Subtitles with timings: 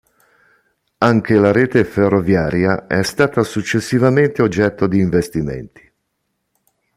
[0.97, 5.91] Anche la rete ferroviaria è stata successivamente oggetto di investimenti.